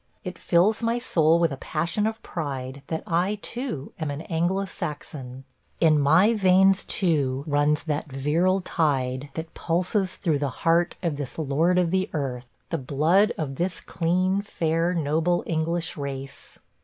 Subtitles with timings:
[0.23, 4.65] It fills my soul with a passion of pride that I, too, am an Anglo
[4.65, 5.43] Saxon.
[5.79, 11.37] In my veins, too, runs that virile tide that pulses through the heart of this
[11.37, 16.57] Lord of the Earth– the blood of this clean, fair, noble English race!